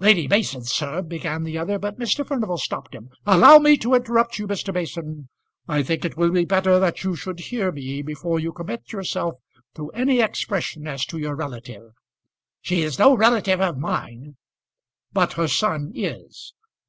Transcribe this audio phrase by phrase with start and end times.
[0.00, 2.26] "Lady Mason, sir" began the other; but Mr.
[2.26, 3.10] Furnival stopped him.
[3.24, 4.74] "Allow me to interrupt you, Mr.
[4.74, 5.28] Mason.
[5.68, 9.36] I think it will be better that you should hear me before you commit yourself
[9.76, 11.92] to any expression as to your relative."
[12.60, 14.36] "She is no relative of mine."
[15.12, 16.54] "But her son is.